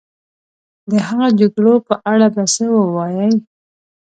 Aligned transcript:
د 0.89 0.91
هغو 1.07 1.27
جګړو 1.39 1.73
په 1.87 1.95
اړه 2.11 2.27
به 2.35 2.43
څه 2.53 2.63
ووایې. 2.77 3.29